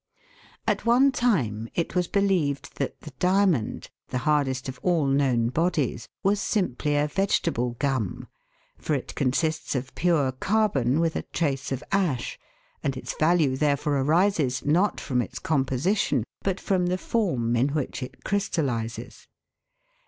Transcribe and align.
At 0.65 0.83
one 0.83 1.11
time 1.11 1.69
it 1.75 1.93
was 1.93 2.07
believed 2.07 2.77
that 2.79 3.01
the 3.01 3.11
diamond, 3.19 3.91
the 4.07 4.17
hardest 4.25 4.67
of 4.67 4.79
all 4.81 5.05
known 5.05 5.49
bodies, 5.49 6.07
was 6.23 6.39
simply 6.41 6.95
a 6.95 7.05
vegetable 7.07 7.75
gum, 7.77 8.27
for 8.79 8.95
it 8.95 9.13
consists 9.13 9.75
of 9.75 9.93
pure 9.93 10.31
carbon 10.31 10.99
with 10.99 11.15
a 11.15 11.21
trace 11.37 11.71
of 11.71 11.83
ash, 11.91 12.39
and 12.81 12.97
its 12.97 13.13
value 13.19 13.55
therefore 13.55 13.97
arises, 13.99 14.65
not 14.65 14.99
from 14.99 15.21
its 15.21 15.37
composition, 15.37 16.23
but 16.41 16.59
from 16.59 16.87
the 16.87 16.97
form 16.97 17.55
in 17.55 17.67
which 17.67 18.01
it 18.01 18.23
crystallises. 18.23 19.27